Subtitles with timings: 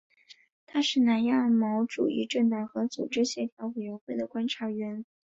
[0.65, 5.05] 它是南亚毛主义政党和组织协调委员会的观察员。